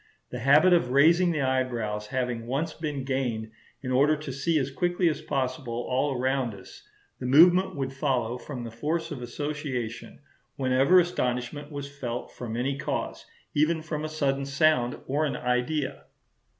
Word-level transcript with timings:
The 0.31 0.39
habit 0.39 0.73
of 0.73 0.89
raising 0.89 1.29
the 1.29 1.43
eyebrows 1.43 2.07
having 2.07 2.47
once 2.47 2.73
been 2.73 3.03
gained 3.05 3.51
in 3.83 3.91
order 3.91 4.17
to 4.17 4.33
see 4.33 4.57
as 4.57 4.71
quickly 4.71 5.07
as 5.09 5.21
possible 5.21 5.85
all 5.87 6.17
around 6.19 6.55
us, 6.55 6.81
the 7.19 7.27
movement 7.27 7.75
would 7.75 7.93
follow 7.93 8.39
from 8.39 8.63
the 8.63 8.71
force 8.71 9.11
of 9.11 9.21
association 9.21 10.17
whenever 10.55 10.99
astonishment 10.99 11.71
was 11.71 11.87
felt 11.99 12.31
from 12.31 12.57
any 12.57 12.79
cause, 12.79 13.27
even 13.53 13.83
from 13.83 14.03
a 14.03 14.09
sudden 14.09 14.45
sound 14.47 14.97
or 15.05 15.23
an 15.23 15.35
idea. 15.35 16.05